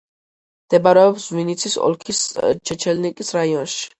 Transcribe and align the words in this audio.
მდებარეობს 0.69 1.27
ვინიცის 1.35 1.77
ოლქის 1.89 2.21
ჩეჩელნიკის 2.71 3.33
რაიონში. 3.39 3.89